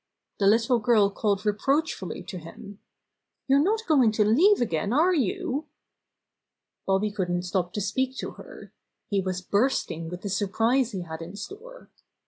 The 0.39 0.47
little 0.47 0.79
girl 0.79 1.11
called 1.11 1.45
reproachfully 1.45 2.23
to 2.23 2.39
him. 2.39 2.79
"You're 3.47 3.61
not 3.61 3.85
go 3.87 4.01
ing 4.01 4.11
to 4.13 4.25
leave 4.25 4.59
again, 4.59 4.91
are 4.91 5.13
you?" 5.13 5.67
Bobby 6.87 7.11
couldn't 7.11 7.43
stop 7.43 7.71
to 7.73 7.81
speak 7.81 8.17
to 8.17 8.31
her. 8.31 8.73
He 9.09 9.21
was 9.21 9.43
bursting 9.43 10.09
with 10.09 10.21
the 10.23 10.29
surprise 10.29 10.91
he 10.91 11.01
had 11.01 11.21
in 11.21 11.35
store. 11.35 11.91